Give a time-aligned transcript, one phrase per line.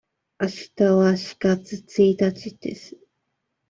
[0.39, 2.97] あしたは四月一日です。